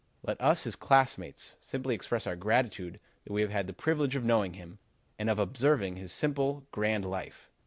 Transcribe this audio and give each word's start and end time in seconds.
Let 0.23 0.41
us, 0.41 0.63
his 0.63 0.75
classmates, 0.75 1.57
simply 1.59 1.93
express 1.93 2.25
our 2.25 2.35
gratitude 2.35 2.99
that 3.23 3.31
we 3.31 3.41
have 3.43 3.51
had 3.51 3.67
the 3.67 3.71
privilege 3.73 4.15
of 4.15 4.25
knowing 4.25 4.53
him 4.55 4.79
and 5.19 5.29
of 5.29 5.37
observing 5.37 5.97
his 5.97 6.11
simple, 6.11 6.65
grand 6.71 7.05
life. 7.05 7.51